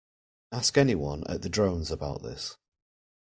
Ask 0.51 0.79
anyone 0.79 1.23
at 1.29 1.43
the 1.43 1.49
Drones 1.49 1.91
about 1.91 2.23
this. 2.23 2.57